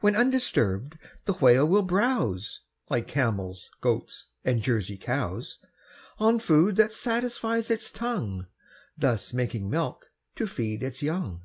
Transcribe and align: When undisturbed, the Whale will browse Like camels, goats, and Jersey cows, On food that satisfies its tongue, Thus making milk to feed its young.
When 0.00 0.16
undisturbed, 0.16 0.96
the 1.26 1.34
Whale 1.34 1.68
will 1.68 1.82
browse 1.82 2.62
Like 2.88 3.06
camels, 3.06 3.68
goats, 3.82 4.24
and 4.42 4.62
Jersey 4.62 4.96
cows, 4.96 5.58
On 6.18 6.38
food 6.38 6.76
that 6.76 6.92
satisfies 6.92 7.70
its 7.70 7.90
tongue, 7.90 8.46
Thus 8.96 9.34
making 9.34 9.68
milk 9.68 10.06
to 10.36 10.46
feed 10.46 10.82
its 10.82 11.02
young. 11.02 11.42